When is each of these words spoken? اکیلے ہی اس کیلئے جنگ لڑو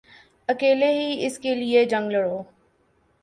اکیلے 0.49 0.89
ہی 0.93 1.07
اس 1.25 1.37
کیلئے 1.43 1.83
جنگ 1.91 2.11
لڑو 2.11 2.37